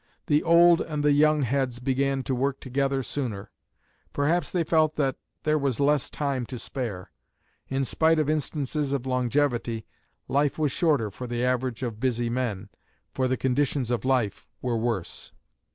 [0.25, 3.51] The old and the young heads began to work together sooner.
[4.13, 7.11] Perhaps they felt that there was less time to spare.
[7.67, 9.85] In spite of instances of longevity,
[10.27, 12.69] life was shorter for the average of busy men,
[13.13, 15.33] for the conditions of life were worse.